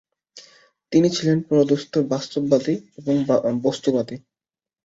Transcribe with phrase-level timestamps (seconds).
[0.91, 3.15] তিনি ছিলেন পুরোদস্তুর বাস্তববাদী এবং
[3.25, 4.15] বস্তুবাদী।